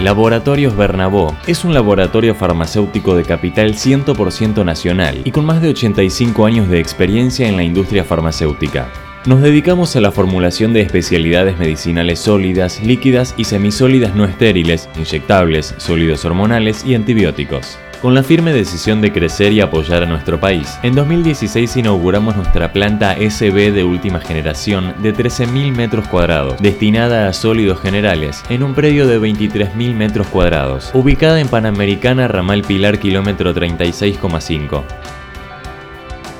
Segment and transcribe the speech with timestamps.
[0.00, 6.46] Laboratorios Bernabó es un laboratorio farmacéutico de capital 100% nacional y con más de 85
[6.46, 8.88] años de experiencia en la industria farmacéutica.
[9.26, 15.74] Nos dedicamos a la formulación de especialidades medicinales sólidas, líquidas y semisólidas no estériles, inyectables,
[15.76, 17.78] sólidos hormonales y antibióticos.
[18.02, 22.72] Con la firme decisión de crecer y apoyar a nuestro país, en 2016 inauguramos nuestra
[22.72, 28.72] planta SB de última generación de 13.000 metros cuadrados, destinada a sólidos generales, en un
[28.74, 34.82] predio de 23.000 metros cuadrados, ubicada en Panamericana Ramal Pilar kilómetro 36,5.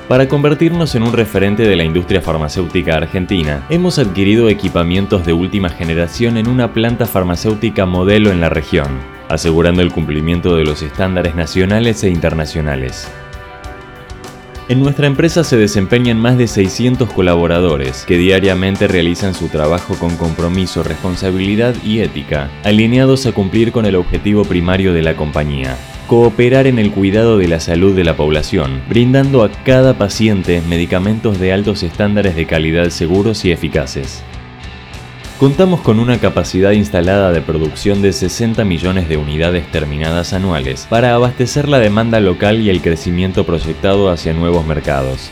[0.09, 5.69] Para convertirnos en un referente de la industria farmacéutica argentina, hemos adquirido equipamientos de última
[5.69, 11.35] generación en una planta farmacéutica modelo en la región, asegurando el cumplimiento de los estándares
[11.35, 13.09] nacionales e internacionales.
[14.71, 20.17] En nuestra empresa se desempeñan más de 600 colaboradores que diariamente realizan su trabajo con
[20.17, 25.77] compromiso, responsabilidad y ética, alineados a cumplir con el objetivo primario de la compañía,
[26.07, 31.41] cooperar en el cuidado de la salud de la población, brindando a cada paciente medicamentos
[31.41, 34.23] de altos estándares de calidad seguros y eficaces.
[35.41, 41.15] Contamos con una capacidad instalada de producción de 60 millones de unidades terminadas anuales para
[41.15, 45.31] abastecer la demanda local y el crecimiento proyectado hacia nuevos mercados.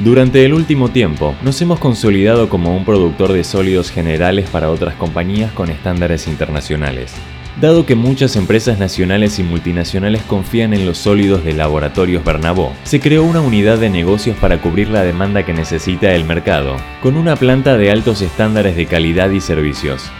[0.00, 4.96] Durante el último tiempo, nos hemos consolidado como un productor de sólidos generales para otras
[4.96, 7.14] compañías con estándares internacionales.
[7.60, 12.98] Dado que muchas empresas nacionales y multinacionales confían en los sólidos de Laboratorios Bernabó, se
[12.98, 17.36] creó una unidad de negocios para cubrir la demanda que necesita el mercado, con una
[17.36, 20.10] planta de altos estándares de calidad y servicios.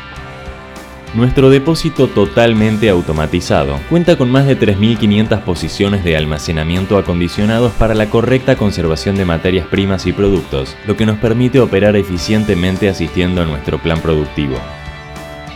[1.15, 8.09] Nuestro depósito totalmente automatizado cuenta con más de 3.500 posiciones de almacenamiento acondicionados para la
[8.09, 13.47] correcta conservación de materias primas y productos, lo que nos permite operar eficientemente asistiendo a
[13.47, 14.57] nuestro plan productivo.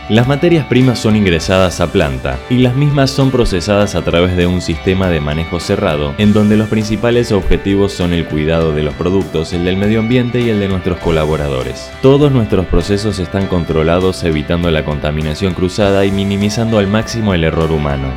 [0.09, 4.47] Las materias primas son ingresadas a planta y las mismas son procesadas a través de
[4.47, 8.93] un sistema de manejo cerrado, en donde los principales objetivos son el cuidado de los
[8.93, 11.91] productos, el del medio ambiente y el de nuestros colaboradores.
[12.01, 17.73] Todos nuestros procesos están controlados evitando la contaminación cruzada y minimizando al máximo el error
[17.73, 18.07] humano.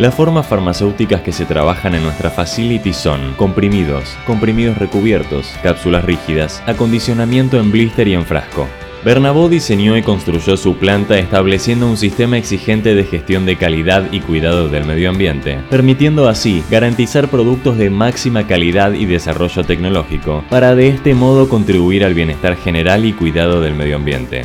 [0.00, 6.64] Las formas farmacéuticas que se trabajan en nuestra facility son comprimidos, comprimidos recubiertos, cápsulas rígidas,
[6.66, 8.66] acondicionamiento en blister y en frasco.
[9.04, 14.20] Bernabó diseñó y construyó su planta estableciendo un sistema exigente de gestión de calidad y
[14.20, 20.74] cuidado del medio ambiente, permitiendo así garantizar productos de máxima calidad y desarrollo tecnológico, para
[20.74, 24.44] de este modo contribuir al bienestar general y cuidado del medio ambiente.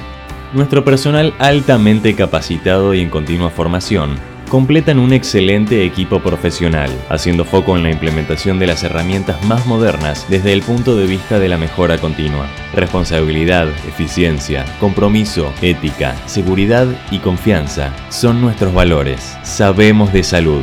[0.53, 7.75] Nuestro personal altamente capacitado y en continua formación completan un excelente equipo profesional, haciendo foco
[7.75, 11.57] en la implementación de las herramientas más modernas desde el punto de vista de la
[11.57, 12.45] mejora continua.
[12.71, 19.35] Responsabilidad, eficiencia, compromiso, ética, seguridad y confianza son nuestros valores.
[19.41, 20.61] Sabemos de salud.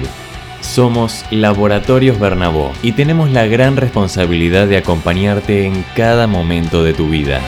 [0.60, 7.08] Somos Laboratorios Bernabó y tenemos la gran responsabilidad de acompañarte en cada momento de tu
[7.08, 7.40] vida.